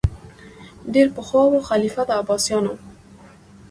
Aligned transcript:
ډېر 0.93 1.07
پخوا 1.15 1.43
وو 1.47 1.65
خلیفه 1.69 2.01
د 2.05 2.09
عباسیانو 2.21 2.73